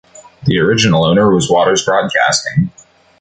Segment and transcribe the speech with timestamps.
[0.45, 2.71] The original owner was Waters Broadcasting.